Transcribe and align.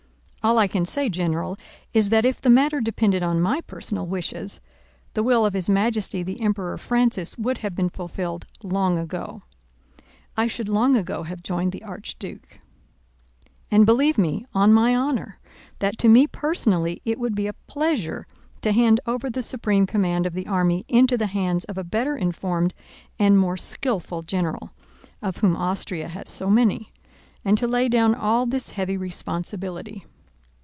"All 0.43 0.57
I 0.57 0.65
can 0.67 0.85
say, 0.87 1.07
General, 1.07 1.55
is 1.93 2.09
that 2.09 2.25
if 2.25 2.41
the 2.41 2.49
matter 2.49 2.81
depended 2.81 3.21
on 3.21 3.39
my 3.39 3.61
personal 3.61 4.07
wishes, 4.07 4.59
the 5.13 5.21
will 5.21 5.45
of 5.45 5.53
His 5.53 5.69
Majesty 5.69 6.23
the 6.23 6.41
Emperor 6.41 6.79
Francis 6.79 7.37
would 7.37 7.59
have 7.59 7.75
been 7.75 7.89
fulfilled 7.89 8.47
long 8.63 8.97
ago. 8.97 9.43
I 10.35 10.47
should 10.47 10.67
long 10.67 10.95
ago 10.95 11.21
have 11.21 11.43
joined 11.43 11.73
the 11.73 11.83
archduke. 11.83 12.59
And 13.69 13.85
believe 13.85 14.17
me 14.17 14.43
on 14.51 14.73
my 14.73 14.95
honour 14.95 15.37
that 15.77 15.99
to 15.99 16.09
me 16.09 16.25
personally 16.25 17.03
it 17.05 17.19
would 17.19 17.35
be 17.35 17.45
a 17.45 17.53
pleasure 17.53 18.25
to 18.63 18.71
hand 18.71 18.99
over 19.05 19.29
the 19.29 19.43
supreme 19.43 19.85
command 19.85 20.25
of 20.25 20.33
the 20.33 20.47
army 20.47 20.85
into 20.87 21.19
the 21.19 21.27
hands 21.27 21.65
of 21.65 21.77
a 21.77 21.83
better 21.83 22.17
informed 22.17 22.73
and 23.19 23.37
more 23.37 23.57
skillful 23.57 24.23
general—of 24.23 25.37
whom 25.37 25.55
Austria 25.55 26.07
has 26.07 26.29
so 26.31 26.49
many—and 26.49 27.59
to 27.59 27.67
lay 27.67 27.87
down 27.87 28.15
all 28.15 28.47
this 28.47 28.71
heavy 28.71 28.97
responsibility. 28.97 30.03